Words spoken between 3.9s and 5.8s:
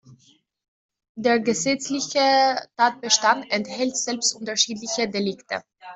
selbst unterschiedliche Delikte.